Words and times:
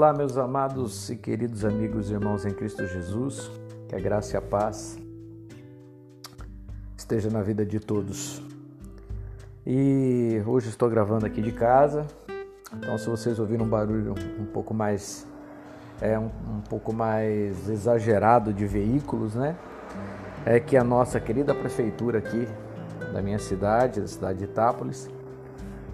Olá, 0.00 0.14
meus 0.14 0.38
amados 0.38 1.10
e 1.10 1.14
queridos 1.14 1.62
amigos 1.62 2.08
e 2.08 2.14
irmãos 2.14 2.46
em 2.46 2.54
Cristo 2.54 2.86
Jesus, 2.86 3.50
que 3.86 3.94
a 3.94 4.00
graça 4.00 4.34
e 4.34 4.38
a 4.38 4.40
paz 4.40 4.98
esteja 6.96 7.28
na 7.28 7.42
vida 7.42 7.66
de 7.66 7.78
todos. 7.78 8.42
E 9.66 10.42
hoje 10.46 10.70
estou 10.70 10.88
gravando 10.88 11.26
aqui 11.26 11.42
de 11.42 11.52
casa, 11.52 12.06
então 12.72 12.96
se 12.96 13.10
vocês 13.10 13.38
ouviram 13.38 13.66
um 13.66 13.68
barulho 13.68 14.14
um 14.38 14.46
pouco 14.46 14.72
mais 14.72 15.26
é 16.00 16.18
um, 16.18 16.30
um 16.48 16.62
pouco 16.62 16.94
mais 16.94 17.68
exagerado 17.68 18.54
de 18.54 18.66
veículos, 18.66 19.34
né? 19.34 19.54
É 20.46 20.58
que 20.58 20.78
a 20.78 20.82
nossa 20.82 21.20
querida 21.20 21.54
prefeitura 21.54 22.20
aqui 22.20 22.48
da 23.12 23.20
minha 23.20 23.38
cidade, 23.38 24.00
da 24.00 24.06
cidade 24.06 24.38
de 24.38 24.44
Itápolis, 24.46 25.10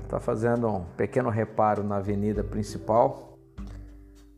está 0.04 0.20
fazendo 0.20 0.68
um 0.68 0.84
pequeno 0.96 1.28
reparo 1.28 1.82
na 1.82 1.96
avenida 1.96 2.44
principal 2.44 3.35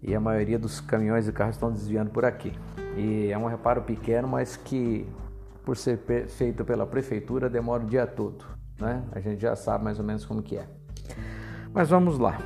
e 0.02 0.14
a 0.14 0.20
maioria 0.20 0.58
dos 0.58 0.80
caminhões 0.80 1.26
e 1.28 1.32
carros 1.32 1.56
estão 1.56 1.72
desviando 1.72 2.10
por 2.10 2.24
aqui. 2.24 2.52
E 2.96 3.30
é 3.30 3.38
um 3.38 3.46
reparo 3.46 3.82
pequeno, 3.82 4.28
mas 4.28 4.56
que 4.56 5.06
por 5.64 5.76
ser 5.76 5.98
feito 6.28 6.64
pela 6.64 6.86
prefeitura 6.86 7.48
demora 7.50 7.82
o 7.82 7.86
dia 7.86 8.06
todo, 8.06 8.44
né? 8.80 9.02
A 9.12 9.20
gente 9.20 9.40
já 9.40 9.54
sabe 9.54 9.84
mais 9.84 9.98
ou 9.98 10.04
menos 10.04 10.24
como 10.24 10.42
que 10.42 10.56
é. 10.56 10.66
Mas 11.72 11.90
vamos 11.90 12.18
lá, 12.18 12.38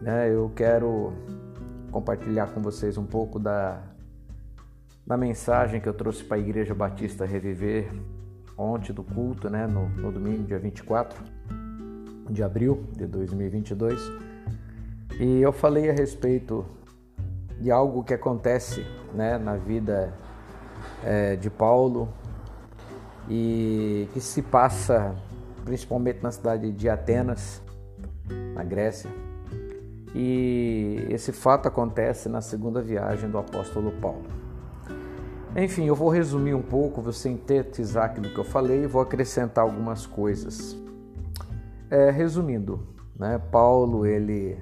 né? 0.00 0.32
Eu 0.32 0.50
quero 0.54 1.12
compartilhar 1.90 2.52
com 2.52 2.60
vocês 2.60 2.96
um 2.96 3.06
pouco 3.06 3.38
da 3.38 3.82
da 5.06 5.16
mensagem 5.16 5.80
que 5.80 5.88
eu 5.88 5.94
trouxe 5.94 6.22
para 6.22 6.36
a 6.36 6.40
Igreja 6.40 6.74
Batista 6.74 7.24
Reviver 7.24 7.90
ontem 8.58 8.92
do 8.92 9.02
culto, 9.02 9.48
né? 9.48 9.66
No, 9.66 9.88
no 9.88 10.12
domingo, 10.12 10.44
dia 10.44 10.58
24 10.58 11.18
de 12.28 12.42
abril 12.42 12.84
de 12.94 13.06
2022. 13.06 13.98
E 15.18 15.40
eu 15.40 15.50
falei 15.50 15.88
a 15.88 15.94
respeito 15.94 16.66
de 17.60 17.70
algo 17.70 18.04
que 18.04 18.14
acontece 18.14 18.86
né, 19.12 19.38
na 19.38 19.56
vida 19.56 20.12
é, 21.04 21.36
de 21.36 21.50
Paulo 21.50 22.08
e 23.28 24.08
que 24.12 24.20
se 24.20 24.42
passa 24.42 25.14
principalmente 25.64 26.22
na 26.22 26.30
cidade 26.30 26.72
de 26.72 26.88
Atenas, 26.88 27.62
na 28.54 28.64
Grécia. 28.64 29.10
E 30.14 31.06
esse 31.10 31.32
fato 31.32 31.68
acontece 31.68 32.28
na 32.28 32.40
segunda 32.40 32.80
viagem 32.80 33.28
do 33.28 33.36
apóstolo 33.36 33.92
Paulo. 34.00 34.24
Enfim, 35.54 35.86
eu 35.86 35.94
vou 35.94 36.08
resumir 36.08 36.54
um 36.54 36.62
pouco, 36.62 37.02
vou 37.02 37.12
sintetizar 37.12 38.06
aquilo 38.06 38.30
que 38.30 38.38
eu 38.38 38.44
falei 38.44 38.84
e 38.84 38.86
vou 38.86 39.02
acrescentar 39.02 39.64
algumas 39.64 40.06
coisas. 40.06 40.76
É, 41.90 42.10
resumindo, 42.10 42.86
né, 43.18 43.40
Paulo 43.50 44.06
ele 44.06 44.58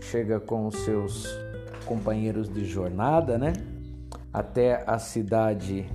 chega 0.00 0.40
com 0.40 0.66
os 0.66 0.76
seus 0.78 1.26
companheiros 1.88 2.48
de 2.48 2.64
jornada, 2.64 3.38
né? 3.38 3.54
Até 4.32 4.84
a 4.86 4.98
cidade 4.98 5.86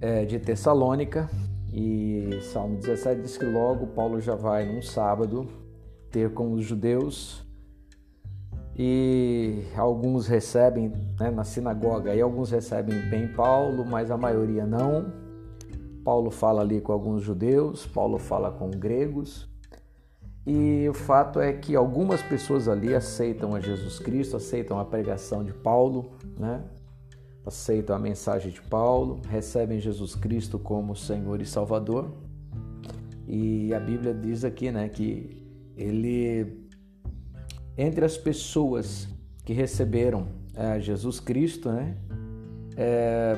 é, 0.00 0.24
de 0.24 0.38
Tessalônica. 0.38 1.28
E 1.72 2.38
Salmo 2.52 2.76
17 2.76 3.22
diz 3.22 3.38
que 3.38 3.46
logo 3.46 3.86
Paulo 3.88 4.20
já 4.20 4.34
vai 4.34 4.66
num 4.66 4.82
sábado 4.82 5.48
ter 6.10 6.34
com 6.34 6.52
os 6.52 6.62
judeus 6.62 7.42
e 8.76 9.64
alguns 9.74 10.26
recebem 10.26 10.92
né, 11.18 11.30
na 11.30 11.44
sinagoga 11.44 12.14
e 12.14 12.20
alguns 12.20 12.50
recebem 12.50 13.08
bem 13.08 13.28
Paulo, 13.28 13.86
mas 13.86 14.10
a 14.10 14.18
maioria 14.18 14.66
não. 14.66 15.10
Paulo 16.04 16.30
fala 16.30 16.60
ali 16.60 16.80
com 16.80 16.92
alguns 16.92 17.22
judeus, 17.22 17.86
Paulo 17.86 18.18
fala 18.18 18.50
com 18.50 18.70
gregos 18.70 19.51
e 20.46 20.88
o 20.88 20.94
fato 20.94 21.40
é 21.40 21.52
que 21.52 21.76
algumas 21.76 22.20
pessoas 22.20 22.68
ali 22.68 22.94
aceitam 22.94 23.54
a 23.54 23.60
Jesus 23.60 23.98
Cristo, 24.00 24.36
aceitam 24.36 24.78
a 24.78 24.84
pregação 24.84 25.44
de 25.44 25.52
Paulo, 25.52 26.10
né? 26.36 26.64
aceitam 27.46 27.94
a 27.94 27.98
mensagem 27.98 28.50
de 28.50 28.60
Paulo, 28.62 29.20
recebem 29.28 29.78
Jesus 29.78 30.14
Cristo 30.14 30.58
como 30.58 30.96
Senhor 30.96 31.40
e 31.40 31.46
Salvador. 31.46 32.12
E 33.26 33.72
a 33.72 33.78
Bíblia 33.78 34.12
diz 34.12 34.44
aqui 34.44 34.70
né, 34.70 34.88
que 34.88 35.44
ele, 35.76 36.66
entre 37.78 38.04
as 38.04 38.16
pessoas 38.16 39.08
que 39.44 39.52
receberam 39.52 40.28
é, 40.54 40.80
Jesus 40.80 41.20
Cristo, 41.20 41.70
né, 41.70 41.96
é, 42.76 43.36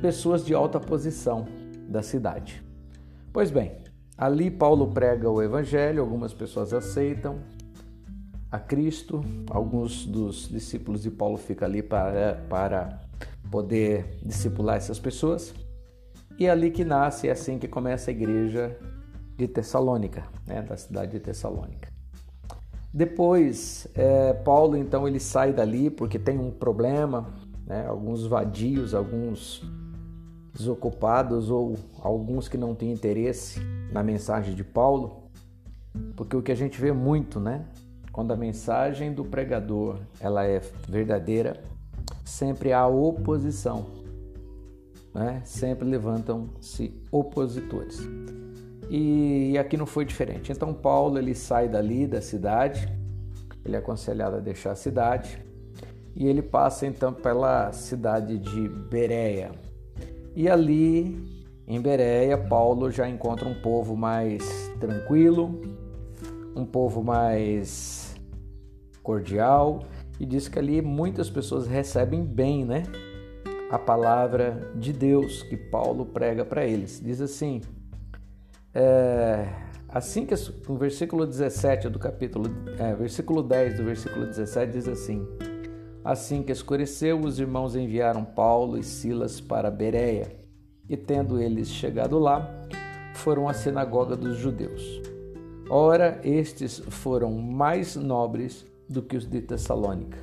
pessoas 0.00 0.44
de 0.44 0.54
alta 0.54 0.80
posição 0.80 1.46
da 1.88 2.02
cidade. 2.02 2.62
Pois 3.32 3.50
bem, 3.50 3.83
Ali 4.16 4.50
Paulo 4.50 4.88
prega 4.92 5.28
o 5.28 5.42
evangelho, 5.42 6.00
algumas 6.00 6.32
pessoas 6.32 6.72
aceitam 6.72 7.40
a 8.50 8.58
Cristo, 8.60 9.20
alguns 9.50 10.06
dos 10.06 10.48
discípulos 10.48 11.02
de 11.02 11.10
Paulo 11.10 11.36
ficam 11.36 11.66
ali 11.66 11.82
para, 11.82 12.40
para 12.48 13.00
poder 13.50 14.16
discipular 14.24 14.76
essas 14.76 15.00
pessoas. 15.00 15.52
E 16.38 16.46
é 16.46 16.50
ali 16.50 16.70
que 16.70 16.84
nasce, 16.84 17.28
é 17.28 17.32
assim 17.32 17.58
que 17.58 17.66
começa 17.66 18.10
a 18.10 18.14
igreja 18.14 18.78
de 19.36 19.48
Tessalônica, 19.48 20.22
né, 20.46 20.62
da 20.62 20.76
cidade 20.76 21.12
de 21.12 21.20
Tessalônica. 21.20 21.88
Depois, 22.92 23.88
é, 23.96 24.32
Paulo 24.32 24.76
então 24.76 25.08
ele 25.08 25.18
sai 25.18 25.52
dali 25.52 25.90
porque 25.90 26.16
tem 26.16 26.38
um 26.38 26.52
problema, 26.52 27.34
né, 27.66 27.84
alguns 27.88 28.24
vadios, 28.24 28.94
alguns 28.94 29.64
desocupados 30.52 31.50
ou 31.50 31.74
alguns 32.00 32.46
que 32.46 32.56
não 32.56 32.72
têm 32.72 32.92
interesse 32.92 33.60
na 33.94 34.02
mensagem 34.02 34.54
de 34.54 34.64
Paulo, 34.64 35.30
porque 36.16 36.36
o 36.36 36.42
que 36.42 36.50
a 36.50 36.56
gente 36.56 36.80
vê 36.80 36.92
muito, 36.92 37.38
né? 37.38 37.64
Quando 38.12 38.32
a 38.32 38.36
mensagem 38.36 39.14
do 39.14 39.24
pregador 39.24 40.00
ela 40.18 40.44
é 40.44 40.60
verdadeira, 40.88 41.62
sempre 42.24 42.72
há 42.72 42.86
oposição, 42.86 43.86
né? 45.14 45.40
Sempre 45.44 45.88
levantam-se 45.88 47.00
opositores. 47.10 48.00
E 48.90 49.56
aqui 49.56 49.76
não 49.76 49.86
foi 49.86 50.04
diferente. 50.04 50.50
Então 50.50 50.74
Paulo 50.74 51.16
ele 51.16 51.34
sai 51.34 51.68
dali 51.68 52.06
da 52.06 52.20
cidade, 52.20 52.92
ele 53.64 53.76
é 53.76 53.78
aconselhado 53.78 54.36
a 54.36 54.40
deixar 54.40 54.72
a 54.72 54.76
cidade 54.76 55.42
e 56.16 56.26
ele 56.26 56.42
passa 56.42 56.84
então 56.86 57.12
pela 57.12 57.72
cidade 57.72 58.38
de 58.38 58.68
Bereia, 58.68 59.52
e 60.36 60.48
ali 60.48 61.43
em 61.66 61.80
Bereia, 61.80 62.36
Paulo 62.36 62.90
já 62.90 63.08
encontra 63.08 63.48
um 63.48 63.54
povo 63.54 63.96
mais 63.96 64.70
tranquilo, 64.78 65.60
um 66.54 66.64
povo 66.64 67.02
mais 67.02 68.14
cordial 69.02 69.84
e 70.20 70.26
diz 70.26 70.46
que 70.46 70.58
ali 70.58 70.82
muitas 70.82 71.30
pessoas 71.30 71.66
recebem 71.66 72.24
bem, 72.24 72.64
né? 72.64 72.82
A 73.70 73.78
palavra 73.78 74.70
de 74.76 74.92
Deus 74.92 75.42
que 75.42 75.56
Paulo 75.56 76.06
prega 76.06 76.44
para 76.44 76.64
eles. 76.64 77.00
Diz 77.02 77.20
assim, 77.20 77.60
é, 78.72 79.48
assim 79.88 80.26
que 80.26 80.34
no 80.68 80.76
versículo 80.76 81.26
17 81.26 81.88
do 81.88 81.98
capítulo, 81.98 82.46
é, 82.78 82.94
versículo 82.94 83.42
10 83.42 83.76
do 83.76 83.84
versículo 83.84 84.26
17 84.26 84.72
diz 84.72 84.86
assim: 84.86 85.26
Assim 86.04 86.42
que 86.42 86.52
escureceu, 86.52 87.20
os 87.20 87.40
irmãos 87.40 87.74
enviaram 87.74 88.24
Paulo 88.24 88.76
e 88.76 88.82
Silas 88.82 89.40
para 89.40 89.70
Bereia, 89.70 90.43
e 90.88 90.96
tendo 90.96 91.40
eles 91.40 91.68
chegado 91.68 92.18
lá, 92.18 92.48
foram 93.14 93.48
à 93.48 93.54
sinagoga 93.54 94.16
dos 94.16 94.36
judeus. 94.36 95.02
Ora, 95.68 96.20
estes 96.22 96.78
foram 96.88 97.32
mais 97.32 97.96
nobres 97.96 98.66
do 98.88 99.02
que 99.02 99.16
os 99.16 99.26
de 99.26 99.40
Tessalônica, 99.40 100.18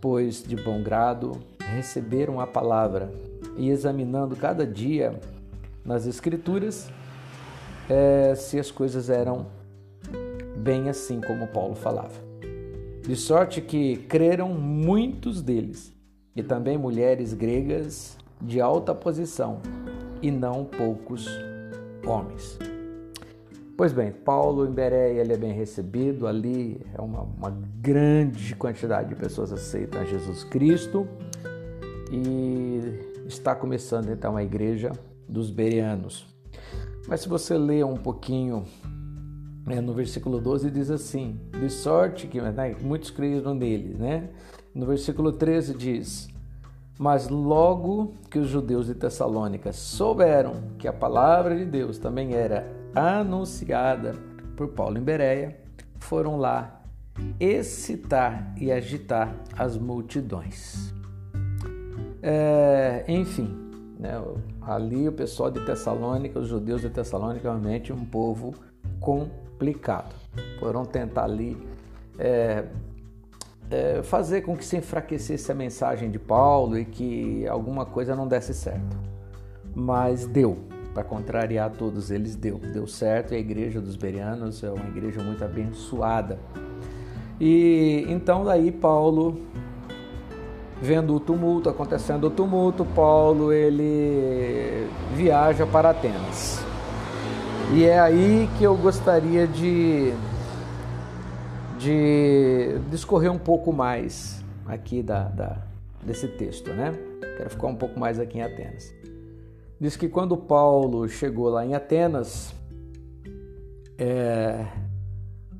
pois 0.00 0.42
de 0.42 0.56
bom 0.56 0.82
grado 0.82 1.32
receberam 1.60 2.40
a 2.40 2.46
palavra 2.46 3.10
e 3.56 3.70
examinando 3.70 4.36
cada 4.36 4.66
dia 4.66 5.18
nas 5.84 6.06
Escrituras 6.06 6.90
é, 7.88 8.34
se 8.34 8.58
as 8.58 8.70
coisas 8.70 9.08
eram 9.08 9.46
bem 10.56 10.88
assim 10.88 11.20
como 11.20 11.46
Paulo 11.48 11.74
falava 11.74 12.24
de 13.06 13.16
sorte 13.16 13.60
que 13.60 13.96
creram 13.96 14.54
muitos 14.54 15.42
deles, 15.42 15.92
e 16.34 16.42
também 16.42 16.78
mulheres 16.78 17.34
gregas 17.34 18.16
de 18.40 18.60
alta 18.60 18.94
posição, 18.94 19.60
e 20.22 20.30
não 20.30 20.64
poucos 20.64 21.26
homens. 22.06 22.58
Pois 23.76 23.92
bem, 23.92 24.12
Paulo 24.12 24.66
em 24.66 24.70
Bereia 24.70 25.20
ele 25.20 25.32
é 25.32 25.36
bem 25.36 25.52
recebido, 25.52 26.26
ali 26.26 26.80
é 26.94 27.00
uma, 27.00 27.22
uma 27.22 27.50
grande 27.80 28.54
quantidade 28.54 29.08
de 29.08 29.16
pessoas 29.16 29.52
aceitam 29.52 30.00
a 30.00 30.04
Jesus 30.04 30.44
Cristo 30.44 31.08
e 32.12 33.26
está 33.26 33.54
começando 33.54 34.10
então 34.10 34.36
a 34.36 34.44
igreja 34.44 34.92
dos 35.28 35.50
bereanos. 35.50 36.26
Mas 37.08 37.20
se 37.20 37.28
você 37.28 37.58
ler 37.58 37.84
um 37.84 37.96
pouquinho 37.96 38.64
é, 39.68 39.80
no 39.80 39.92
versículo 39.92 40.40
12 40.40 40.70
diz 40.70 40.90
assim: 40.90 41.40
De 41.58 41.68
sorte 41.68 42.26
que 42.26 42.40
né, 42.40 42.76
muitos 42.80 43.10
creram 43.10 43.54
nele, 43.54 43.94
né? 43.98 44.30
No 44.74 44.86
versículo 44.86 45.32
13 45.32 45.74
diz: 45.74 46.28
Mas 46.98 47.28
logo 47.28 48.14
que 48.30 48.38
os 48.38 48.48
judeus 48.48 48.86
de 48.86 48.94
Tessalônica 48.94 49.72
souberam 49.72 50.54
que 50.78 50.86
a 50.86 50.92
palavra 50.92 51.56
de 51.56 51.64
Deus 51.64 51.98
também 51.98 52.34
era 52.34 52.66
anunciada 52.94 54.14
por 54.56 54.68
Paulo 54.68 54.98
em 54.98 55.02
Bereia, 55.02 55.58
foram 55.98 56.36
lá 56.36 56.82
excitar 57.40 58.54
e 58.60 58.70
agitar 58.70 59.34
as 59.56 59.76
multidões. 59.76 60.94
É, 62.22 63.04
enfim, 63.08 63.54
né, 63.98 64.12
ali 64.62 65.08
o 65.08 65.12
pessoal 65.12 65.50
de 65.50 65.64
Tessalônica, 65.64 66.38
os 66.38 66.48
judeus 66.48 66.80
de 66.80 66.90
Tessalônica, 66.90 67.48
realmente 67.48 67.92
um 67.92 68.04
povo 68.04 68.54
complicado. 69.00 70.14
Foram 70.58 70.84
tentar 70.84 71.24
ali 71.24 71.56
é, 72.18 72.64
é, 73.70 74.02
fazer 74.02 74.42
com 74.42 74.56
que 74.56 74.64
se 74.64 74.76
enfraquecesse 74.76 75.50
a 75.50 75.54
mensagem 75.54 76.10
de 76.10 76.18
Paulo 76.18 76.78
e 76.78 76.84
que 76.84 77.46
alguma 77.48 77.84
coisa 77.84 78.14
não 78.14 78.26
desse 78.26 78.54
certo. 78.54 78.96
Mas 79.74 80.26
deu, 80.26 80.58
para 80.92 81.02
contrariar 81.02 81.70
todos 81.70 82.10
eles, 82.10 82.36
deu. 82.36 82.58
Deu 82.58 82.86
certo 82.86 83.32
e 83.32 83.36
a 83.36 83.40
igreja 83.40 83.80
dos 83.80 83.96
Berianos 83.96 84.62
é 84.62 84.70
uma 84.70 84.86
igreja 84.86 85.20
muito 85.22 85.44
abençoada. 85.44 86.38
E 87.40 88.06
então 88.08 88.44
daí 88.44 88.70
Paulo, 88.70 89.40
vendo 90.80 91.14
o 91.16 91.20
tumulto, 91.20 91.68
acontecendo 91.68 92.28
o 92.28 92.30
tumulto, 92.30 92.84
Paulo 92.84 93.52
ele 93.52 94.88
viaja 95.14 95.66
para 95.66 95.90
Atenas. 95.90 96.64
E 97.72 97.84
é 97.84 97.98
aí 97.98 98.48
que 98.56 98.62
eu 98.62 98.76
gostaria 98.76 99.48
de 99.48 100.12
de 101.84 102.78
discorrer 102.90 103.30
um 103.30 103.38
pouco 103.38 103.70
mais 103.70 104.42
aqui 104.64 105.02
da, 105.02 105.24
da, 105.24 105.58
desse 106.02 106.26
texto, 106.26 106.70
né? 106.72 106.92
Quero 107.36 107.50
ficar 107.50 107.66
um 107.66 107.76
pouco 107.76 108.00
mais 108.00 108.18
aqui 108.18 108.38
em 108.38 108.42
Atenas. 108.42 108.90
Diz 109.78 109.94
que 109.94 110.08
quando 110.08 110.34
Paulo 110.34 111.06
chegou 111.06 111.50
lá 111.50 111.66
em 111.66 111.74
Atenas, 111.74 112.54
é, 113.98 114.66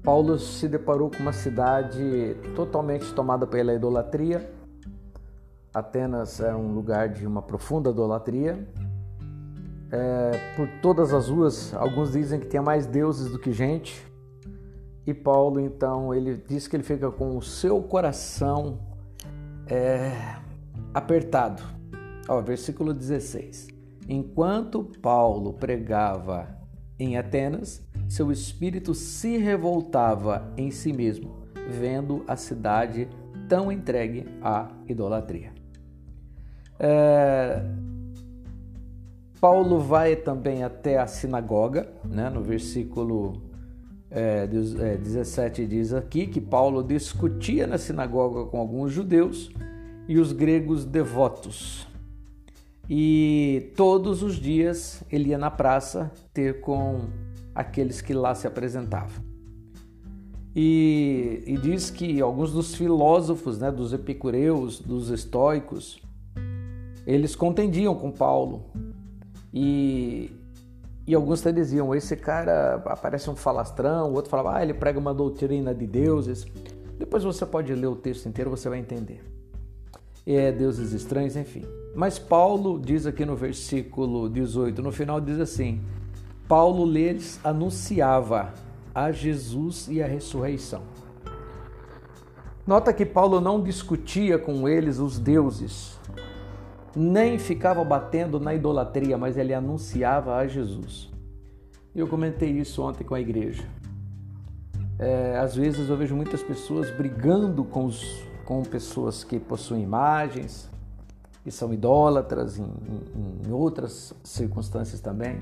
Paulo 0.03 0.39
se 0.39 0.67
deparou 0.67 1.11
com 1.11 1.19
uma 1.19 1.33
cidade 1.33 2.35
totalmente 2.57 3.13
tomada 3.13 3.47
pela 3.47 3.75
idolatria. 3.75 4.51
Atenas 5.75 6.41
era 6.41 6.57
um 6.57 6.73
lugar 6.73 7.11
de 7.11 7.27
uma 7.27 7.43
profunda 7.43 7.91
idolatria. 7.91 8.67
É, 9.93 10.55
por 10.57 10.69
todas 10.81 11.13
as 11.13 11.29
ruas, 11.29 11.75
alguns 11.75 12.13
dizem 12.13 12.41
que 12.41 12.47
tinha 12.47 12.63
mais 12.63 12.87
deuses 12.87 13.31
do 13.31 13.39
que 13.39 13.53
gente. 13.53 14.14
E 15.07 15.13
Paulo, 15.13 15.61
então, 15.61 16.15
ele 16.15 16.43
diz 16.49 16.67
que 16.67 16.77
ele 16.77 16.83
fica 16.83 17.11
com 17.11 17.37
o 17.37 17.43
seu 17.43 17.83
coração 17.83 18.79
é, 19.67 20.37
apertado. 20.93 21.63
Ó, 22.29 22.41
versículo 22.41 22.95
16. 22.95 23.69
Enquanto 24.09 24.85
Paulo 25.03 25.53
pregava 25.53 26.49
em 26.99 27.17
Atenas, 27.19 27.87
seu 28.09 28.31
espírito 28.31 28.95
se 28.95 29.37
revoltava 29.37 30.53
em 30.57 30.71
si 30.71 30.93
mesmo, 30.93 31.35
vendo 31.69 32.25
a 32.27 32.37
cidade 32.37 33.09
tão 33.49 33.71
entregue 33.71 34.27
à 34.43 34.71
idolatria. 34.87 35.53
É, 36.79 37.63
Paulo 39.41 39.79
vai 39.79 40.17
também 40.17 40.63
até 40.65 40.99
a 40.99 41.07
sinagoga, 41.07 41.93
né, 42.05 42.31
no 42.31 42.43
versículo 42.43 43.43
é, 44.15 44.47
17 44.97 45.63
é, 45.63 45.65
diz 45.65 45.93
aqui 45.93 46.29
que 46.29 46.41
Paulo 46.41 46.85
discutia 46.85 47.67
na 47.67 47.77
sinagoga 47.77 48.49
com 48.49 48.59
alguns 48.59 48.93
judeus 48.93 49.51
e 50.07 50.19
os 50.19 50.31
gregos 50.31 50.85
devotos. 50.85 51.89
E 52.89 53.73
todos 53.77 54.23
os 54.23 54.37
dias 54.37 55.03
ele 55.11 55.31
ia 55.31 55.39
na 55.39 55.51
praça 55.51 56.13
ter 56.33 56.61
com 56.61 57.01
aqueles 57.53 58.01
que 58.01 58.15
lá 58.15 58.37
se 58.37 58.47
apresentavam. 58.47 59.25
E, 60.55 61.43
e 61.45 61.57
diz 61.57 61.91
que 61.91 62.21
alguns 62.21 62.53
dos 62.53 62.77
filósofos, 62.77 63.59
né, 63.59 63.73
dos 63.73 63.93
epicureus, 63.93 64.79
dos 64.79 65.11
estoicos, 65.11 66.01
eles 67.05 67.35
contendiam 67.35 67.97
com 67.97 68.13
Paulo 68.13 68.63
e 69.53 70.31
e 71.07 71.15
alguns 71.15 71.41
até 71.41 71.53
diziam: 71.53 71.95
esse 71.95 72.17
cara 72.17 72.83
aparece 72.87 73.29
um 73.29 73.37
falastrão, 73.37 74.11
o 74.11 74.15
outro 74.15 74.31
falava: 74.31 74.57
ah, 74.57 74.63
ele 74.63 74.75
prega 74.75 74.99
uma 74.99 75.15
doutrina 75.15 75.75
de 75.75 75.87
deuses. 75.87 76.47
Depois 76.99 77.25
você 77.25 77.45
pode 77.45 77.75
ler 77.75 77.87
o 77.87 77.97
texto 77.97 78.27
inteiro, 78.27 78.51
você 78.51 78.69
vai 78.69 78.79
entender. 78.79 79.23
É 80.27 80.51
deuses 80.51 80.93
estranhos, 80.93 81.37
enfim. 81.37 81.63
Mas 81.95 82.19
Paulo 82.19 82.81
diz 82.81 83.07
aqui 83.07 83.27
no 83.27 83.37
versículo 83.37 84.29
18, 84.29 84.81
no 84.81 84.91
final 84.91 85.21
diz 85.21 85.39
assim: 85.39 85.83
Paulo 86.49 86.87
lhes 86.87 87.39
anunciava 87.45 88.55
a 88.95 89.13
Jesus 89.13 89.89
e 89.89 90.03
a 90.03 90.07
ressurreição. 90.07 90.83
Nota 92.67 92.95
que 92.95 93.05
Paulo 93.05 93.43
não 93.43 93.63
discutia 93.63 94.39
com 94.39 94.67
eles 94.67 94.99
os 94.99 95.19
deuses, 95.19 95.99
nem 96.95 97.39
ficava 97.39 97.85
batendo 97.85 98.39
na 98.39 98.55
idolatria, 98.55 99.19
mas 99.19 99.37
ele 99.37 99.53
anunciava 99.53 100.37
a 100.37 100.47
Jesus. 100.47 101.11
Eu 101.95 102.07
comentei 102.07 102.51
isso 102.51 102.83
ontem 102.83 103.05
com 103.05 103.15
a 103.15 103.21
igreja. 103.21 103.65
É, 104.99 105.37
às 105.39 105.55
vezes 105.55 105.89
eu 105.89 105.97
vejo 105.97 106.15
muitas 106.15 106.43
pessoas 106.43 106.91
brigando 106.91 107.65
com, 107.65 107.85
os, 107.85 108.23
com 108.45 108.63
pessoas 108.63 109.25
que 109.25 109.39
possuem 109.39 109.83
imagens, 109.83 110.71
e 111.47 111.51
são 111.51 111.75
idólatras 111.75 112.59
em, 112.59 112.65
em, 112.65 113.49
em 113.49 113.53
outras 113.53 114.15
circunstâncias 114.23 115.01
também. 115.01 115.39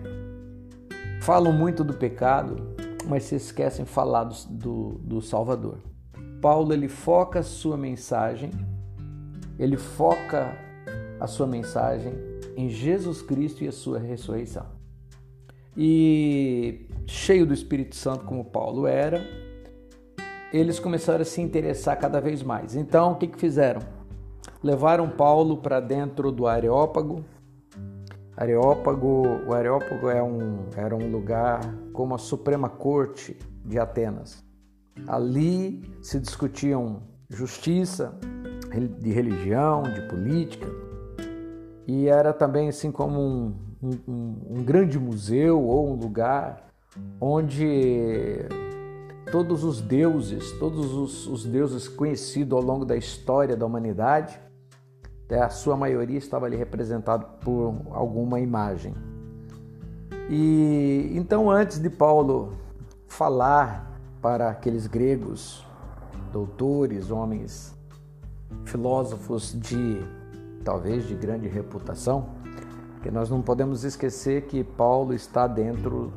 Falam 1.21 1.53
muito 1.53 1.85
do 1.85 1.95
pecado, 1.95 2.57
mas 3.07 3.25
se 3.25 3.37
esquecem 3.37 3.85
de 3.85 3.91
falar 3.91 4.25
do, 4.25 4.35
do, 4.51 4.89
do 5.05 5.23
Salvador. 5.23 5.79
Paulo 6.41 6.73
ele 6.73 6.89
foca 6.89 7.43
sua 7.43 7.77
mensagem, 7.77 8.51
ele 9.59 9.77
foca 9.77 10.57
a 11.23 11.29
sua 11.29 11.47
mensagem 11.47 12.15
em 12.57 12.69
Jesus 12.69 13.23
Cristo 13.23 13.63
e 13.63 13.69
a 13.69 13.73
sua 13.73 14.01
ressurreição. 14.01 14.67
E 15.77 16.89
cheio 17.07 17.47
do 17.47 17.55
Espírito 17.55 17.95
Santo, 17.95 18.25
como 18.25 18.45
Paulo 18.45 18.89
era, 18.89 19.25
eles 20.53 20.81
começaram 20.81 21.23
a 21.23 21.25
se 21.25 21.41
interessar 21.41 21.97
cada 21.97 22.21
vez 22.21 22.43
mais. 22.43 22.75
Então, 22.75 23.13
o 23.13 23.15
que, 23.15 23.29
que 23.29 23.39
fizeram? 23.39 23.81
Levaram 24.61 25.09
Paulo 25.09 25.59
para 25.59 25.79
dentro 25.79 26.33
do 26.33 26.45
Areópago. 26.45 27.25
Areópago, 28.37 29.23
o 29.47 29.55
Areópago 29.55 30.09
é 30.11 30.21
um, 30.21 30.67
era 30.77 30.97
um 30.97 31.09
lugar 31.09 31.61
como 31.93 32.17
a 32.17 32.19
Suprema 32.19 32.69
Corte 32.69 33.39
de 33.65 33.79
Atenas. 33.79 34.45
Ali 35.07 35.83
se 36.03 36.19
discutiam 36.19 37.01
justiça, 37.31 38.19
de 38.99 39.11
religião, 39.11 39.83
de 39.83 40.03
política, 40.09 40.67
e 41.87 42.09
era 42.09 42.33
também 42.33 42.69
assim 42.69 42.93
como 42.93 43.21
um, 43.21 43.55
um, 43.83 44.37
um 44.51 44.65
grande 44.65 44.99
museu 44.99 45.61
ou 45.61 45.91
um 45.91 45.95
lugar 45.95 46.69
onde 47.21 48.47
todos 49.31 49.65
os 49.65 49.81
deuses, 49.81 50.53
todos 50.59 50.93
os, 50.93 51.27
os, 51.27 51.45
deuses 51.45 51.89
conhecidos 51.89 52.57
ao 52.57 52.63
longo 52.63 52.85
da 52.85 52.97
história 52.97 53.57
da 53.57 53.65
humanidade, 53.65 54.39
a 55.31 55.49
sua 55.49 55.77
maioria 55.77 56.19
estava 56.19 56.45
ali 56.45 56.57
representado 56.57 57.25
por 57.41 57.75
alguma 57.91 58.39
imagem. 58.39 58.95
E 60.29 61.11
então 61.15 61.51
antes 61.51 61.79
de 61.79 61.89
Paulo 61.89 62.59
falar 63.09 63.91
para 64.21 64.51
aqueles 64.51 64.87
gregos, 64.87 65.67
doutores, 66.31 67.11
homens, 67.11 67.75
filósofos 68.65 69.59
de 69.59 69.99
talvez 70.65 71.07
de 71.07 71.15
grande 71.15 71.49
reputação, 71.49 72.31
que 73.03 73.11
nós 73.11 73.29
não 73.29 73.43
podemos 73.43 73.85
esquecer 73.85 74.43
que 74.43 74.63
Paulo 74.63 75.13
está 75.13 75.47
dentro 75.47 76.13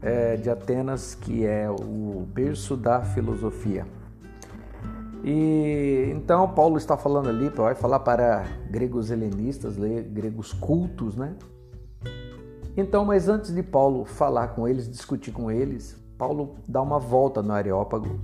é, 0.00 0.36
de 0.36 0.50
Atenas, 0.50 1.14
que 1.14 1.46
é 1.46 1.70
o 1.70 2.26
berço 2.32 2.76
da 2.76 3.02
filosofia. 3.02 3.86
E 5.24 6.10
então 6.12 6.48
Paulo 6.48 6.76
está 6.76 6.96
falando 6.96 7.28
ali, 7.28 7.48
vai 7.48 7.74
falar 7.74 8.00
para 8.00 8.44
gregos 8.68 9.10
helenistas, 9.10 9.76
gregos 9.76 10.52
cultos, 10.52 11.14
né? 11.14 11.34
Então, 12.76 13.04
mas 13.04 13.28
antes 13.28 13.54
de 13.54 13.62
Paulo 13.62 14.04
falar 14.04 14.48
com 14.48 14.66
eles, 14.66 14.88
discutir 14.88 15.30
com 15.30 15.50
eles, 15.50 15.96
Paulo 16.18 16.56
dá 16.66 16.80
uma 16.80 16.98
volta 16.98 17.42
no 17.42 17.52
Areópago 17.52 18.18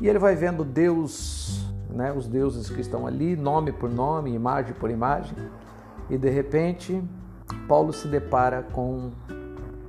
e 0.00 0.08
ele 0.08 0.18
vai 0.18 0.34
vendo 0.34 0.64
Deus 0.64 1.67
né, 1.98 2.12
os 2.12 2.28
deuses 2.28 2.70
que 2.70 2.80
estão 2.80 3.08
ali, 3.08 3.34
nome 3.34 3.72
por 3.72 3.90
nome, 3.90 4.32
imagem 4.32 4.72
por 4.72 4.88
imagem, 4.88 5.36
e 6.08 6.16
de 6.16 6.30
repente 6.30 7.02
Paulo 7.66 7.92
se 7.92 8.06
depara 8.06 8.62
com 8.62 9.10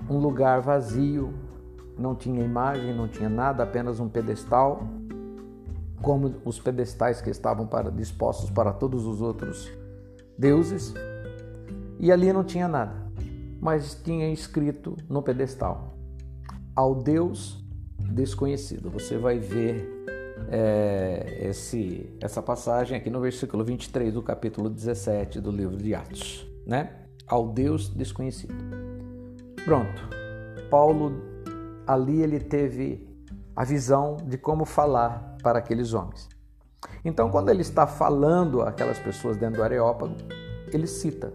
um 0.10 0.18
lugar 0.18 0.60
vazio, 0.60 1.32
não 1.96 2.16
tinha 2.16 2.44
imagem, 2.44 2.96
não 2.96 3.08
tinha 3.08 3.30
nada, 3.30 3.62
apenas 3.62 4.00
um 4.00 4.10
pedestal, 4.10 4.88
como 6.02 6.34
os 6.44 6.60
pedestais 6.60 7.22
que 7.22 7.30
estavam 7.30 7.68
para, 7.68 7.92
dispostos 7.92 8.50
para 8.50 8.74
todos 8.74 9.06
os 9.06 9.22
outros 9.22 9.72
deuses, 10.36 10.96
e 12.00 12.12
ali 12.12 12.34
não 12.34 12.44
tinha 12.44 12.68
nada, 12.68 12.96
mas 13.62 13.94
tinha 13.94 14.34
escrito 14.34 14.98
no 15.08 15.22
pedestal: 15.22 15.96
ao 16.76 16.96
Deus 16.96 17.64
desconhecido. 18.00 18.90
Você 18.90 19.16
vai 19.16 19.38
ver 19.38 19.99
é, 20.52 21.38
esse, 21.42 22.10
essa 22.20 22.42
passagem 22.42 22.98
aqui 22.98 23.10
no 23.10 23.22
versículo 23.22 23.64
23 23.64 24.14
do 24.14 24.24
capítulo 24.24 24.70
17 24.70 25.40
do 25.40 25.52
livro 25.52 25.78
de 25.78 25.94
Atos, 25.94 26.48
né? 26.66 26.96
Ao 27.28 27.48
Deus 27.48 27.90
desconhecido. 27.90 28.56
Pronto. 29.64 30.10
Paulo 30.70 31.12
ali 31.86 32.22
ele 32.22 32.40
teve 32.40 33.08
a 33.56 33.64
visão 33.64 34.18
de 34.26 34.38
como 34.38 34.66
falar 34.66 35.38
para 35.44 35.60
aqueles 35.60 35.94
homens. 35.94 36.28
Então, 37.04 37.30
quando 37.30 37.50
ele 37.50 37.62
está 37.62 37.86
falando 37.86 38.62
aquelas 38.62 39.00
pessoas 39.00 39.38
dentro 39.38 39.58
do 39.58 39.64
Areópago, 39.64 40.16
ele 40.72 40.88
cita 40.88 41.34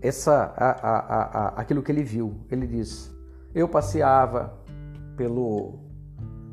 essa, 0.00 0.52
a, 0.56 0.70
a, 0.70 0.98
a, 1.22 1.48
aquilo 1.60 1.82
que 1.82 1.90
ele 1.90 2.02
viu. 2.02 2.40
Ele 2.50 2.66
diz: 2.66 3.14
Eu 3.54 3.68
passeava 3.68 4.58
pelo, 5.16 5.78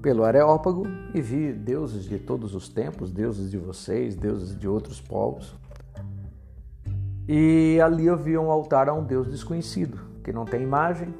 pelo 0.05 0.23
Areópago 0.23 0.83
e 1.15 1.19
vi 1.19 1.51
deuses 1.51 2.03
de 2.03 2.19
todos 2.19 2.53
os 2.53 2.69
tempos, 2.69 3.11
deuses 3.11 3.49
de 3.49 3.57
vocês, 3.57 4.15
deuses 4.15 4.55
de 4.55 4.67
outros 4.67 5.01
povos. 5.01 5.55
E 7.27 7.79
ali 7.83 8.05
eu 8.05 8.15
vi 8.15 8.37
um 8.37 8.51
altar 8.51 8.87
a 8.87 8.93
um 8.93 9.03
Deus 9.03 9.27
desconhecido, 9.27 9.99
que 10.23 10.31
não 10.31 10.45
tem 10.45 10.61
imagem, 10.61 11.11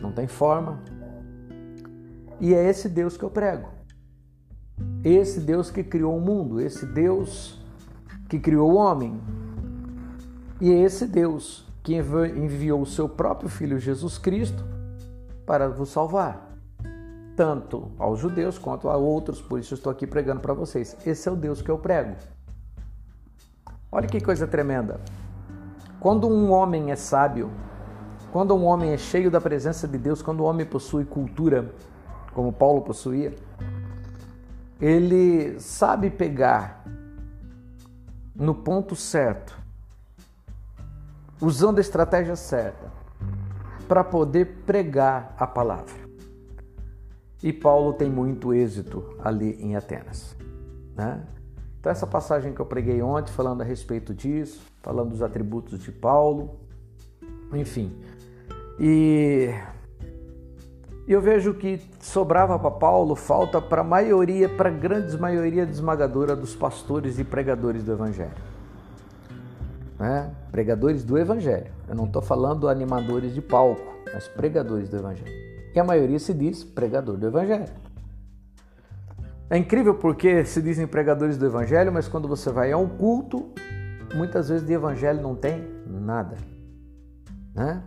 não 0.00 0.12
tem 0.12 0.28
forma. 0.28 0.80
E 2.38 2.54
é 2.54 2.64
esse 2.70 2.88
Deus 2.88 3.16
que 3.16 3.24
eu 3.24 3.30
prego. 3.30 3.70
Esse 5.02 5.40
Deus 5.40 5.68
que 5.68 5.82
criou 5.82 6.16
o 6.16 6.20
mundo, 6.20 6.60
esse 6.60 6.86
Deus 6.86 7.60
que 8.28 8.38
criou 8.38 8.70
o 8.70 8.76
homem. 8.76 9.20
E 10.60 10.70
é 10.70 10.80
esse 10.80 11.08
Deus 11.08 11.66
que 11.82 11.96
enviou 11.96 12.82
o 12.82 12.86
seu 12.86 13.08
próprio 13.08 13.50
Filho 13.50 13.80
Jesus 13.80 14.16
Cristo 14.16 14.62
para 15.44 15.68
vos 15.68 15.88
salvar, 15.88 16.47
tanto 17.38 17.92
aos 18.00 18.18
judeus 18.18 18.58
quanto 18.58 18.88
a 18.88 18.96
outros, 18.96 19.40
por 19.40 19.60
isso 19.60 19.72
estou 19.72 19.92
aqui 19.92 20.08
pregando 20.08 20.40
para 20.40 20.52
vocês. 20.52 20.96
Esse 21.06 21.28
é 21.28 21.30
o 21.30 21.36
Deus 21.36 21.62
que 21.62 21.70
eu 21.70 21.78
prego. 21.78 22.16
Olha 23.92 24.08
que 24.08 24.20
coisa 24.20 24.44
tremenda. 24.44 25.00
Quando 26.00 26.26
um 26.28 26.50
homem 26.50 26.90
é 26.90 26.96
sábio, 26.96 27.48
quando 28.32 28.56
um 28.56 28.64
homem 28.64 28.90
é 28.90 28.98
cheio 28.98 29.30
da 29.30 29.40
presença 29.40 29.86
de 29.86 29.96
Deus, 29.96 30.20
quando 30.20 30.40
o 30.40 30.42
um 30.42 30.46
homem 30.46 30.66
possui 30.66 31.04
cultura, 31.04 31.72
como 32.34 32.52
Paulo 32.52 32.82
possuía, 32.82 33.32
ele 34.80 35.60
sabe 35.60 36.10
pegar 36.10 36.82
no 38.34 38.52
ponto 38.52 38.96
certo 38.96 39.56
usando 41.40 41.78
a 41.78 41.80
estratégia 41.80 42.34
certa 42.34 42.90
para 43.86 44.02
poder 44.02 44.64
pregar 44.66 45.36
a 45.38 45.46
palavra. 45.46 46.07
E 47.42 47.52
Paulo 47.52 47.92
tem 47.92 48.10
muito 48.10 48.52
êxito 48.52 49.16
ali 49.22 49.52
em 49.62 49.76
Atenas. 49.76 50.36
Né? 50.96 51.22
Então, 51.78 51.92
essa 51.92 52.06
passagem 52.06 52.52
que 52.52 52.60
eu 52.60 52.66
preguei 52.66 53.00
ontem, 53.00 53.32
falando 53.32 53.60
a 53.60 53.64
respeito 53.64 54.12
disso, 54.12 54.60
falando 54.82 55.10
dos 55.10 55.22
atributos 55.22 55.78
de 55.78 55.92
Paulo, 55.92 56.58
enfim. 57.52 57.92
E 58.80 59.54
eu 61.06 61.20
vejo 61.20 61.54
que 61.54 61.80
sobrava 62.00 62.58
para 62.58 62.70
Paulo 62.70 63.14
falta 63.14 63.60
para 63.60 63.82
a 63.82 63.84
maioria, 63.84 64.48
para 64.48 64.68
a 64.68 64.72
grande 64.72 65.16
maioria 65.16 65.62
esmagadora 65.62 66.34
dos 66.34 66.56
pastores 66.56 67.18
e 67.18 67.24
pregadores 67.24 67.84
do 67.84 67.92
Evangelho 67.92 68.58
né? 69.98 70.30
pregadores 70.50 71.02
do 71.02 71.18
Evangelho. 71.18 71.70
Eu 71.88 71.94
não 71.94 72.04
estou 72.04 72.22
falando 72.22 72.68
animadores 72.68 73.34
de 73.34 73.42
palco, 73.42 73.94
mas 74.12 74.28
pregadores 74.28 74.88
do 74.88 74.96
Evangelho. 74.96 75.47
E 75.74 75.80
a 75.80 75.84
maioria 75.84 76.18
se 76.18 76.32
diz 76.34 76.64
pregador 76.64 77.16
do 77.16 77.26
Evangelho. 77.26 77.68
É 79.50 79.56
incrível 79.56 79.94
porque 79.94 80.44
se 80.44 80.60
dizem 80.60 80.86
pregadores 80.86 81.38
do 81.38 81.46
Evangelho, 81.46 81.92
mas 81.92 82.06
quando 82.06 82.28
você 82.28 82.50
vai 82.50 82.70
a 82.70 82.76
um 82.76 82.88
culto, 82.88 83.50
muitas 84.14 84.48
vezes 84.48 84.66
de 84.66 84.72
Evangelho 84.72 85.22
não 85.22 85.34
tem 85.34 85.66
nada. 85.86 86.36
Né? 87.54 87.82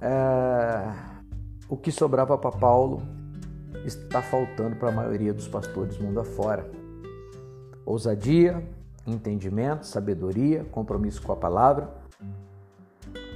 É... 0.00 1.12
O 1.68 1.76
que 1.76 1.92
sobrava 1.92 2.36
para 2.36 2.50
Paulo 2.50 3.02
está 3.84 4.20
faltando 4.20 4.76
para 4.76 4.88
a 4.88 4.92
maioria 4.92 5.32
dos 5.32 5.46
pastores 5.46 5.98
mundo 5.98 6.20
afora. 6.20 6.68
Ousadia, 7.86 8.62
entendimento, 9.06 9.86
sabedoria, 9.86 10.64
compromisso 10.70 11.22
com 11.22 11.32
a 11.32 11.36
palavra 11.36 11.90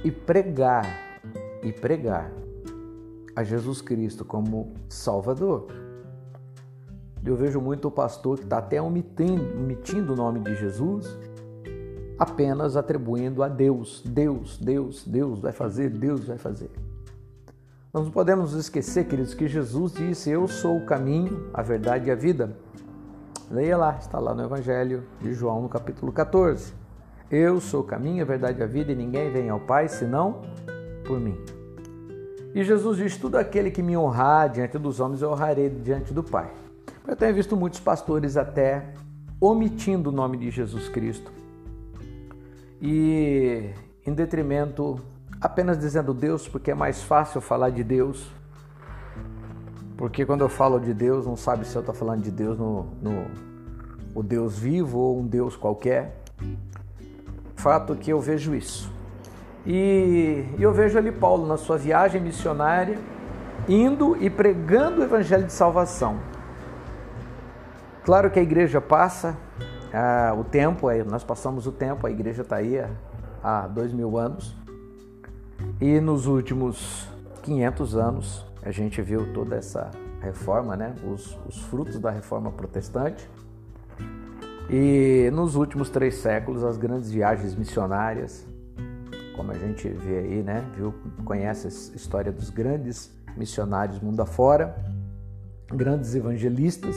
e 0.03 0.11
pregar 0.11 0.85
e 1.63 1.71
pregar 1.71 2.31
a 3.37 3.43
Jesus 3.43 3.83
Cristo 3.83 4.25
como 4.25 4.73
Salvador. 4.89 5.67
Eu 7.23 7.35
vejo 7.35 7.61
muito 7.61 7.87
o 7.87 7.91
pastor 7.91 8.39
que 8.39 8.45
está 8.45 8.57
até 8.57 8.81
omitindo, 8.81 9.55
omitindo 9.55 10.13
o 10.13 10.15
nome 10.15 10.39
de 10.39 10.55
Jesus, 10.55 11.15
apenas 12.17 12.75
atribuindo 12.75 13.43
a 13.43 13.47
Deus. 13.47 14.01
Deus, 14.03 14.57
Deus, 14.57 15.05
Deus 15.05 15.39
vai 15.39 15.51
fazer, 15.51 15.91
Deus 15.91 16.25
vai 16.25 16.39
fazer. 16.39 16.71
Nós 17.93 18.05
não 18.05 18.11
podemos 18.11 18.53
esquecer, 18.53 19.05
queridos, 19.05 19.35
que 19.35 19.47
Jesus 19.47 19.93
disse: 19.93 20.31
Eu 20.31 20.47
sou 20.47 20.77
o 20.77 20.85
caminho, 20.85 21.51
a 21.53 21.61
verdade 21.61 22.09
e 22.09 22.11
a 22.11 22.15
vida. 22.15 22.57
Leia 23.51 23.77
lá, 23.77 23.97
está 23.97 24.17
lá 24.17 24.33
no 24.33 24.45
Evangelho 24.45 25.03
de 25.21 25.31
João, 25.35 25.61
no 25.61 25.69
capítulo 25.69 26.11
14. 26.11 26.73
Eu 27.29 27.61
sou 27.61 27.81
o 27.81 27.85
caminho, 27.85 28.23
a 28.23 28.25
verdade 28.25 28.61
e 28.61 28.63
a 28.63 28.67
vida, 28.67 28.91
e 28.91 28.95
ninguém 28.95 29.31
vem 29.31 29.47
ao 29.47 29.59
Pai 29.59 29.87
senão 29.87 30.41
por 31.05 31.19
mim. 31.19 31.37
E 32.57 32.63
Jesus 32.63 32.97
diz: 32.97 33.15
Tudo 33.17 33.37
aquele 33.37 33.69
que 33.69 33.83
me 33.83 33.95
honrar 33.95 34.49
diante 34.49 34.79
dos 34.79 34.99
homens, 34.99 35.21
eu 35.21 35.29
honrarei 35.29 35.69
diante 35.69 36.11
do 36.11 36.23
Pai. 36.23 36.51
Eu 37.07 37.15
tenho 37.15 37.35
visto 37.35 37.55
muitos 37.55 37.79
pastores 37.79 38.35
até 38.35 38.95
omitindo 39.39 40.09
o 40.09 40.11
nome 40.11 40.37
de 40.37 40.49
Jesus 40.49 40.89
Cristo 40.89 41.31
e 42.81 43.69
em 44.03 44.11
detrimento 44.11 44.99
apenas 45.39 45.77
dizendo 45.77 46.15
Deus, 46.15 46.47
porque 46.47 46.71
é 46.71 46.73
mais 46.73 47.03
fácil 47.03 47.39
falar 47.39 47.69
de 47.69 47.83
Deus 47.83 48.27
porque 49.95 50.25
quando 50.25 50.41
eu 50.41 50.49
falo 50.49 50.79
de 50.79 50.95
Deus, 50.95 51.27
não 51.27 51.35
sabe 51.35 51.65
se 51.65 51.75
eu 51.75 51.81
estou 51.81 51.93
falando 51.93 52.23
de 52.23 52.31
Deus 52.31 52.57
no, 52.57 52.87
no 53.01 53.25
o 54.15 54.23
Deus 54.23 54.57
vivo 54.57 54.97
ou 54.97 55.19
um 55.19 55.27
Deus 55.27 55.55
qualquer. 55.55 56.23
Fato 57.55 57.95
que 57.95 58.11
eu 58.11 58.19
vejo 58.19 58.55
isso. 58.55 58.96
E 59.69 60.45
eu 60.57 60.71
vejo 60.71 60.97
ali 60.97 61.11
Paulo 61.11 61.45
na 61.45 61.57
sua 61.57 61.77
viagem 61.77 62.21
missionária, 62.21 62.97
indo 63.67 64.15
e 64.23 64.29
pregando 64.29 65.01
o 65.01 65.03
evangelho 65.03 65.43
de 65.43 65.51
salvação. 65.51 66.17
Claro 68.05 68.31
que 68.31 68.39
a 68.39 68.41
igreja 68.41 68.79
passa 68.79 69.35
ah, 69.93 70.33
o 70.39 70.45
tempo, 70.45 70.87
nós 71.05 71.21
passamos 71.21 71.67
o 71.67 71.71
tempo, 71.73 72.07
a 72.07 72.09
igreja 72.09 72.43
está 72.43 72.55
aí 72.55 72.81
há 73.43 73.67
dois 73.67 73.91
mil 73.91 74.17
anos. 74.17 74.55
E 75.81 75.99
nos 75.99 76.27
últimos 76.27 77.09
500 77.43 77.97
anos, 77.97 78.45
a 78.63 78.71
gente 78.71 79.01
viu 79.01 79.33
toda 79.33 79.57
essa 79.57 79.91
reforma, 80.21 80.77
né? 80.77 80.95
os, 81.03 81.37
os 81.45 81.61
frutos 81.63 81.99
da 81.99 82.09
reforma 82.09 82.51
protestante. 82.51 83.29
E 84.69 85.29
nos 85.33 85.55
últimos 85.55 85.89
três 85.89 86.15
séculos, 86.15 86.63
as 86.63 86.77
grandes 86.77 87.11
viagens 87.11 87.53
missionárias, 87.53 88.47
como 89.37 89.51
a 89.51 89.57
gente 89.57 89.87
vê 89.87 90.17
aí, 90.17 90.43
né? 90.43 90.65
Viu, 90.75 90.93
conhece 91.23 91.67
a 91.67 91.95
história 91.95 92.31
dos 92.31 92.49
grandes 92.49 93.15
missionários 93.37 93.99
mundo 93.99 94.19
afora, 94.19 94.75
grandes 95.71 96.15
evangelistas, 96.15 96.95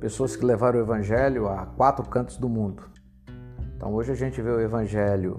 pessoas 0.00 0.34
que 0.34 0.44
levaram 0.44 0.78
o 0.78 0.82
evangelho 0.82 1.46
a 1.48 1.66
quatro 1.66 2.08
cantos 2.08 2.38
do 2.38 2.48
mundo. 2.48 2.82
Então 3.76 3.92
hoje 3.92 4.10
a 4.10 4.14
gente 4.14 4.40
vê 4.40 4.50
o 4.50 4.58
evangelho 4.58 5.36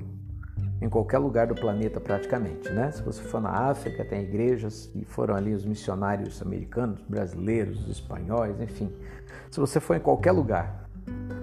em 0.80 0.88
qualquer 0.88 1.18
lugar 1.18 1.48
do 1.48 1.56
planeta 1.56 2.00
praticamente, 2.00 2.70
né? 2.70 2.92
Se 2.92 3.02
você 3.02 3.24
for 3.24 3.42
na 3.42 3.50
África, 3.50 4.06
tem 4.06 4.22
igrejas 4.22 4.92
e 4.94 5.04
foram 5.04 5.36
ali 5.36 5.54
os 5.54 5.66
missionários 5.66 6.40
americanos, 6.40 7.02
brasileiros, 7.10 7.90
espanhóis, 7.90 8.62
enfim. 8.62 8.94
Se 9.50 9.60
você 9.60 9.80
for 9.80 9.96
em 9.96 10.00
qualquer 10.00 10.34
lugar, 10.34 10.88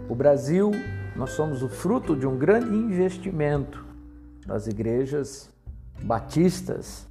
o 0.08 0.14
Brasil, 0.14 0.70
nós 1.16 1.30
somos 1.30 1.64
o 1.64 1.68
fruto 1.68 2.14
de 2.14 2.28
um 2.28 2.38
grande 2.38 2.76
investimento 2.76 3.83
das 4.46 4.66
igrejas 4.66 5.50
batistas 6.02 7.06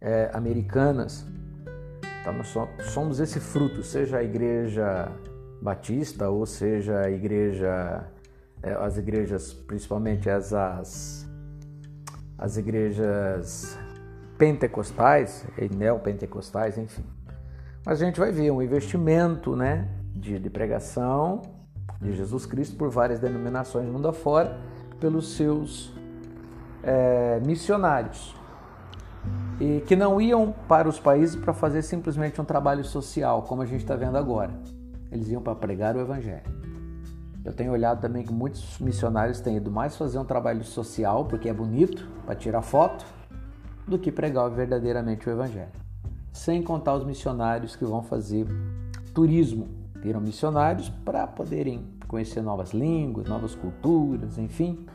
é, 0.00 0.30
americanas. 0.32 1.26
Então 2.20 2.32
nós 2.32 2.54
somos 2.92 3.20
esse 3.20 3.40
fruto, 3.40 3.82
seja 3.82 4.18
a 4.18 4.22
igreja 4.22 5.10
batista 5.60 6.28
ou 6.28 6.46
seja 6.46 7.00
a 7.00 7.10
igreja 7.10 8.06
é, 8.62 8.72
as 8.72 8.96
igrejas, 8.96 9.52
principalmente 9.52 10.30
as, 10.30 10.52
as 10.52 11.24
as 12.36 12.56
igrejas 12.56 13.78
pentecostais, 14.36 15.46
neopentecostais, 15.76 16.76
enfim. 16.76 17.04
Mas 17.86 18.02
a 18.02 18.04
gente 18.04 18.18
vai 18.18 18.32
ver 18.32 18.50
um 18.50 18.60
investimento 18.60 19.54
né, 19.54 19.88
de, 20.14 20.38
de 20.38 20.50
pregação 20.50 21.42
de 22.00 22.12
Jesus 22.12 22.44
Cristo 22.44 22.76
por 22.76 22.90
várias 22.90 23.20
denominações 23.20 23.88
mundo 23.88 24.08
afora, 24.08 24.58
pelos 24.98 25.36
seus 25.36 25.92
é, 26.84 27.40
missionários. 27.44 28.34
e 29.60 29.80
que 29.86 29.96
não 29.96 30.20
iam 30.20 30.52
para 30.68 30.88
os 30.88 31.00
países 31.00 31.36
para 31.36 31.54
fazer 31.54 31.82
simplesmente 31.82 32.40
um 32.40 32.44
trabalho 32.44 32.84
social, 32.84 33.42
como 33.42 33.62
a 33.62 33.66
gente 33.66 33.80
está 33.80 33.96
vendo 33.96 34.18
agora. 34.18 34.52
Eles 35.10 35.28
iam 35.28 35.40
para 35.40 35.54
pregar 35.54 35.96
o 35.96 36.00
evangelho. 36.00 36.42
Eu 37.44 37.52
tenho 37.52 37.72
olhado 37.72 38.00
também 38.00 38.24
que 38.24 38.32
muitos 38.32 38.78
missionários 38.78 39.40
têm 39.40 39.56
ido 39.56 39.70
mais 39.70 39.96
fazer 39.96 40.18
um 40.18 40.24
trabalho 40.24 40.64
social, 40.64 41.26
porque 41.26 41.48
é 41.48 41.52
bonito, 41.52 42.08
para 42.24 42.34
tirar 42.34 42.62
foto, 42.62 43.04
do 43.86 43.98
que 43.98 44.10
pregar 44.10 44.48
verdadeiramente 44.50 45.28
o 45.28 45.32
evangelho. 45.32 45.68
Sem 46.32 46.62
contar 46.62 46.94
os 46.94 47.04
missionários 47.04 47.76
que 47.76 47.84
vão 47.84 48.02
fazer 48.02 48.46
turismo, 49.12 49.68
viram 49.96 50.20
missionários 50.20 50.88
para 50.88 51.26
poderem 51.26 51.84
conhecer 52.08 52.42
novas 52.42 52.72
línguas, 52.72 53.28
novas 53.28 53.54
culturas, 53.54 54.38
enfim. 54.38 54.86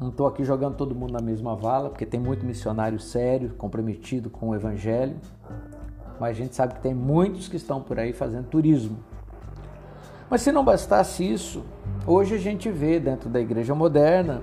Não 0.00 0.08
estou 0.08 0.26
aqui 0.26 0.44
jogando 0.44 0.76
todo 0.76 0.94
mundo 0.94 1.12
na 1.12 1.20
mesma 1.20 1.54
vala, 1.54 1.90
porque 1.90 2.06
tem 2.06 2.18
muito 2.18 2.44
missionário 2.44 2.98
sério, 2.98 3.50
comprometido 3.56 4.30
com 4.30 4.48
o 4.48 4.54
evangelho. 4.54 5.16
Mas 6.18 6.30
a 6.30 6.40
gente 6.40 6.54
sabe 6.54 6.74
que 6.74 6.80
tem 6.80 6.94
muitos 6.94 7.48
que 7.48 7.56
estão 7.56 7.80
por 7.80 7.98
aí 7.98 8.12
fazendo 8.12 8.46
turismo. 8.46 8.98
Mas 10.30 10.40
se 10.42 10.50
não 10.50 10.64
bastasse 10.64 11.30
isso, 11.30 11.62
hoje 12.06 12.34
a 12.34 12.38
gente 12.38 12.70
vê 12.70 12.98
dentro 12.98 13.28
da 13.28 13.40
igreja 13.40 13.74
moderna, 13.74 14.40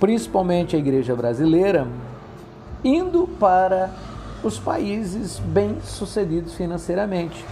principalmente 0.00 0.74
a 0.74 0.78
igreja 0.78 1.14
brasileira, 1.14 1.86
indo 2.82 3.28
para 3.38 3.90
os 4.42 4.58
países 4.58 5.38
bem-sucedidos 5.38 6.54
financeiramente. 6.54 7.44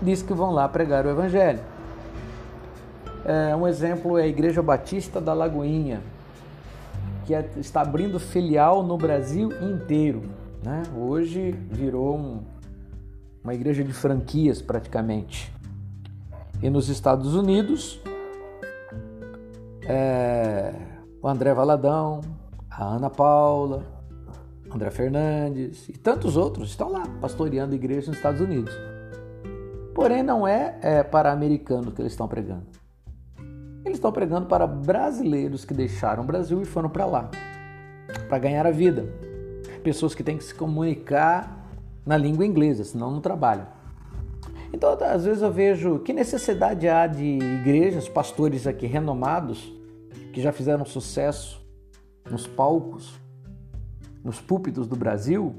Diz 0.00 0.22
que 0.22 0.32
vão 0.32 0.50
lá 0.50 0.68
pregar 0.68 1.06
o 1.06 1.10
evangelho. 1.10 1.60
É, 3.24 3.56
um 3.56 3.66
exemplo 3.66 4.18
é 4.18 4.24
a 4.24 4.26
Igreja 4.26 4.62
Batista 4.62 5.18
da 5.18 5.32
Lagoinha, 5.32 6.02
que 7.24 7.34
é, 7.34 7.48
está 7.56 7.80
abrindo 7.80 8.20
filial 8.20 8.82
no 8.82 8.98
Brasil 8.98 9.50
inteiro. 9.62 10.22
Né? 10.62 10.82
Hoje 10.94 11.52
virou 11.70 12.18
um, 12.18 12.42
uma 13.42 13.54
igreja 13.54 13.82
de 13.82 13.94
franquias 13.94 14.60
praticamente. 14.60 15.50
E 16.62 16.68
nos 16.68 16.90
Estados 16.90 17.34
Unidos, 17.34 17.98
é, 19.86 20.74
o 21.22 21.26
André 21.26 21.54
Valadão, 21.54 22.20
a 22.70 22.84
Ana 22.84 23.08
Paula, 23.08 23.84
André 24.70 24.90
Fernandes 24.90 25.88
e 25.88 25.92
tantos 25.92 26.36
outros 26.36 26.70
estão 26.70 26.90
lá 26.90 27.04
pastoreando 27.22 27.74
igrejas 27.74 28.08
nos 28.08 28.16
Estados 28.18 28.40
Unidos. 28.42 28.74
Porém, 29.94 30.22
não 30.22 30.46
é, 30.46 30.78
é 30.82 31.02
para 31.02 31.32
americanos 31.32 31.94
que 31.94 32.02
eles 32.02 32.12
estão 32.12 32.28
pregando. 32.28 32.83
Eles 33.84 33.98
estão 33.98 34.10
pregando 34.10 34.46
para 34.46 34.66
brasileiros 34.66 35.64
que 35.64 35.74
deixaram 35.74 36.22
o 36.22 36.26
Brasil 36.26 36.62
e 36.62 36.64
foram 36.64 36.88
para 36.88 37.04
lá 37.04 37.30
para 38.28 38.38
ganhar 38.38 38.66
a 38.66 38.70
vida. 38.70 39.06
Pessoas 39.82 40.14
que 40.14 40.22
têm 40.22 40.36
que 40.36 40.44
se 40.44 40.54
comunicar 40.54 41.68
na 42.04 42.16
língua 42.16 42.44
inglesa, 42.44 42.84
senão 42.84 43.10
não 43.10 43.20
trabalham. 43.20 43.66
Então, 44.72 44.96
às 45.00 45.24
vezes 45.24 45.42
eu 45.42 45.52
vejo 45.52 46.00
que 46.00 46.12
necessidade 46.12 46.88
há 46.88 47.06
de 47.06 47.24
igrejas, 47.24 48.08
pastores 48.08 48.66
aqui 48.66 48.86
renomados, 48.86 49.72
que 50.32 50.40
já 50.40 50.52
fizeram 50.52 50.84
sucesso 50.84 51.64
nos 52.28 52.46
palcos, 52.46 53.14
nos 54.22 54.40
púlpitos 54.40 54.88
do 54.88 54.96
Brasil, 54.96 55.54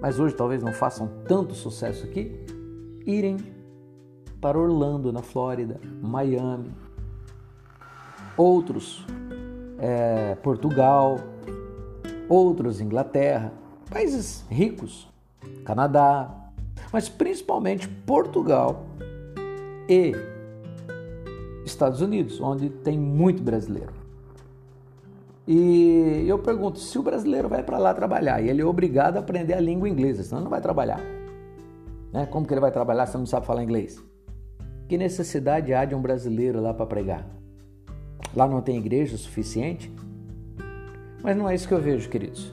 mas 0.00 0.20
hoje 0.20 0.34
talvez 0.34 0.62
não 0.62 0.72
façam 0.72 1.10
tanto 1.26 1.54
sucesso 1.54 2.04
aqui, 2.04 2.32
irem 3.04 3.38
para 4.40 4.56
Orlando, 4.56 5.12
na 5.12 5.22
Flórida, 5.22 5.80
Miami, 6.00 6.70
outros 8.38 9.04
é, 9.78 10.36
Portugal, 10.36 11.18
outros 12.28 12.80
Inglaterra, 12.80 13.52
países 13.90 14.44
ricos, 14.48 15.08
Canadá, 15.64 16.34
mas 16.92 17.08
principalmente 17.08 17.88
Portugal 17.88 18.86
e 19.88 20.14
Estados 21.64 22.00
Unidos, 22.00 22.40
onde 22.40 22.70
tem 22.70 22.98
muito 22.98 23.42
brasileiro. 23.42 23.92
E 25.46 26.24
eu 26.26 26.38
pergunto, 26.38 26.78
se 26.78 26.98
o 26.98 27.02
brasileiro 27.02 27.48
vai 27.48 27.62
para 27.62 27.78
lá 27.78 27.94
trabalhar 27.94 28.42
e 28.42 28.50
ele 28.50 28.60
é 28.60 28.64
obrigado 28.64 29.16
a 29.16 29.20
aprender 29.20 29.54
a 29.54 29.60
língua 29.60 29.88
inglesa, 29.88 30.22
senão 30.22 30.42
não 30.42 30.50
vai 30.50 30.60
trabalhar. 30.60 31.00
Né? 32.12 32.26
Como 32.26 32.46
que 32.46 32.52
ele 32.52 32.60
vai 32.60 32.70
trabalhar 32.70 33.06
se 33.06 33.16
não 33.16 33.24
sabe 33.26 33.46
falar 33.46 33.62
inglês? 33.62 34.02
Que 34.86 34.98
necessidade 34.98 35.72
há 35.72 35.84
de 35.84 35.94
um 35.94 36.02
brasileiro 36.02 36.60
lá 36.60 36.74
para 36.74 36.86
pregar? 36.86 37.37
Lá 38.34 38.46
não 38.46 38.60
tem 38.60 38.76
igreja 38.76 39.16
suficiente? 39.16 39.92
Mas 41.22 41.36
não 41.36 41.48
é 41.48 41.54
isso 41.54 41.66
que 41.66 41.74
eu 41.74 41.80
vejo, 41.80 42.08
queridos. 42.08 42.52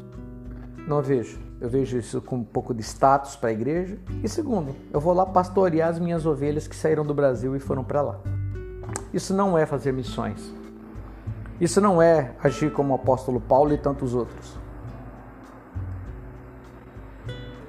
Não 0.88 1.02
vejo. 1.02 1.40
Eu 1.60 1.70
vejo 1.70 1.98
isso 1.98 2.22
com 2.22 2.38
um 2.38 2.44
pouco 2.44 2.74
de 2.74 2.82
status 2.82 3.36
para 3.36 3.50
a 3.50 3.54
igreja. 3.54 3.98
E 4.24 4.28
segundo, 4.28 4.76
eu 4.92 5.00
vou 5.00 5.14
lá 5.14 5.26
pastorear 5.26 5.90
as 5.90 6.00
minhas 6.00 6.26
ovelhas 6.26 6.68
que 6.68 6.76
saíram 6.76 7.06
do 7.06 7.14
Brasil 7.14 7.56
e 7.56 7.60
foram 7.60 7.84
para 7.84 8.02
lá. 8.02 8.20
Isso 9.14 9.34
não 9.34 9.58
é 9.58 9.66
fazer 9.66 9.92
missões. 9.92 10.54
Isso 11.60 11.80
não 11.80 12.02
é 12.02 12.36
agir 12.44 12.72
como 12.72 12.92
o 12.92 12.96
apóstolo 12.96 13.40
Paulo 13.40 13.74
e 13.74 13.78
tantos 13.78 14.14
outros. 14.14 14.58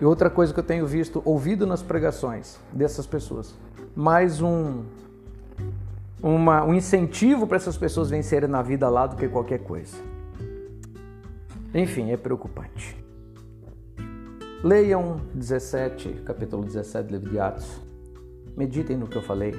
E 0.00 0.04
outra 0.04 0.28
coisa 0.28 0.52
que 0.52 0.60
eu 0.60 0.64
tenho 0.64 0.86
visto, 0.86 1.22
ouvido 1.24 1.66
nas 1.66 1.82
pregações 1.82 2.58
dessas 2.72 3.06
pessoas, 3.06 3.54
mais 3.94 4.42
um, 4.42 4.82
uma, 6.22 6.64
um 6.64 6.74
incentivo 6.74 7.46
para 7.46 7.56
essas 7.56 7.76
pessoas 7.76 8.10
vencerem 8.10 8.48
na 8.48 8.62
vida 8.62 8.88
lá 8.88 9.06
do 9.06 9.16
que 9.16 9.28
qualquer 9.28 9.60
coisa. 9.60 9.96
Enfim, 11.74 12.10
é 12.10 12.16
preocupante. 12.16 12.96
Leiam 14.64 15.20
17, 15.34 16.22
capítulo 16.24 16.64
17 16.64 17.06
do 17.06 17.12
livro 17.12 17.30
de 17.30 17.38
Atos. 17.38 17.80
Meditem 18.56 18.96
no 18.96 19.06
que 19.06 19.16
eu 19.16 19.22
falei. 19.22 19.52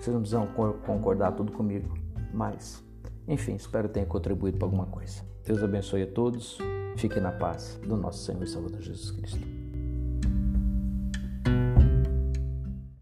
Vocês 0.00 0.12
não 0.12 0.20
precisam 0.20 0.46
concordar 0.84 1.32
tudo 1.32 1.52
comigo, 1.52 1.96
mas, 2.32 2.84
enfim, 3.28 3.54
espero 3.54 3.88
que 3.88 3.94
tenha 3.94 4.06
contribuído 4.06 4.58
para 4.58 4.66
alguma 4.66 4.86
coisa. 4.86 5.22
Deus 5.46 5.62
abençoe 5.62 6.02
a 6.02 6.06
todos. 6.06 6.58
Fique 6.96 7.20
na 7.20 7.32
paz 7.32 7.78
do 7.86 7.96
nosso 7.96 8.24
Senhor 8.24 8.42
e 8.42 8.46
Salvador 8.46 8.80
Jesus 8.80 9.10
Cristo. 9.12 9.53